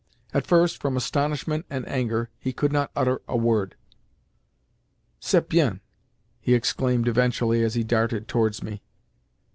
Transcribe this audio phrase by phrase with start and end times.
[0.33, 3.75] At first, from astonishment and anger, he could not utter a word.
[5.19, 5.79] "C'est bien!"
[6.39, 8.81] he exclaimed eventually as he darted towards me.